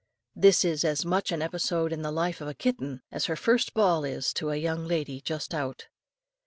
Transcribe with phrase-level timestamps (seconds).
[0.35, 3.75] This is as much an episode in the life of a kitten, as her first
[3.75, 5.89] ball is to a young lady just out.